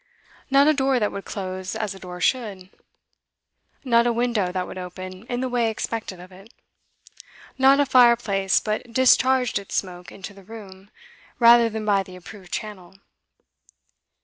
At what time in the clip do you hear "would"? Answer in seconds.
1.11-1.25, 4.65-4.79